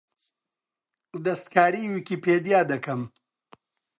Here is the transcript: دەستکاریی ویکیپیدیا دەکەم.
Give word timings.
دەستکاریی 1.25 1.91
ویکیپیدیا 1.93 2.61
دەکەم. 2.71 3.01